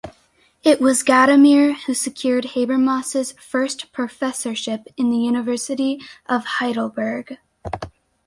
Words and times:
It 0.63 0.81
was 0.81 1.03
Gadamer 1.03 1.75
who 1.83 1.93
secured 1.93 2.43
Habermas's 2.55 3.33
first 3.33 3.91
professorship 3.91 4.87
in 4.97 5.11
the 5.11 5.17
University 5.19 6.01
of 6.27 6.43
Heidelberg. 6.57 7.37